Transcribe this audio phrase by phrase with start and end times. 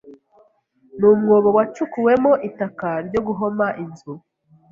[0.99, 4.13] mu mwobo wacukuwemo itaka ryo guhoma inzu,